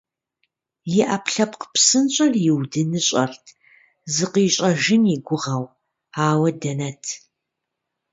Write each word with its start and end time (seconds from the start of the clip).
И 0.99 1.01
ӏэпкълъэпкъ 1.07 1.65
псэншэр 1.73 2.33
иудыныщӏэрт, 2.47 3.45
зыкъищӏэжын 4.13 5.03
и 5.15 5.17
гугъэу. 5.25 5.65
Ауэ 6.27 6.49
дэнэт… 6.61 7.03